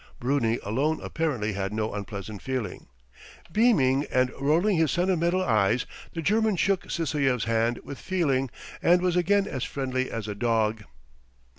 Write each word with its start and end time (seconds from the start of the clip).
Bruni 0.19 0.57
alone 0.63 0.99
apparently 1.03 1.53
had 1.53 1.71
no 1.71 1.93
unpleasant 1.93 2.41
feeling. 2.41 2.87
Beaming 3.51 4.07
and 4.11 4.31
rolling 4.41 4.75
his 4.77 4.89
sentimental 4.89 5.43
eyes, 5.43 5.85
the 6.15 6.23
German 6.23 6.55
shook 6.55 6.85
Sysoev's 6.89 7.43
hand 7.43 7.77
with 7.83 7.99
feeling 7.99 8.49
and 8.81 9.03
was 9.03 9.15
again 9.15 9.45
as 9.45 9.63
friendly 9.63 10.09
as 10.09 10.27
a 10.27 10.33
dog. 10.33 10.85